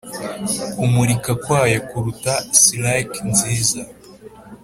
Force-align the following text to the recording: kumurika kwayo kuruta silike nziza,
kumurika 0.77 1.31
kwayo 1.43 1.79
kuruta 1.89 2.33
silike 2.59 3.19
nziza, 3.31 3.81